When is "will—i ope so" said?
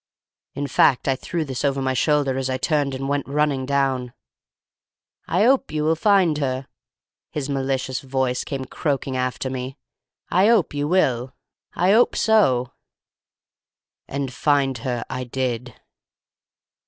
10.87-12.71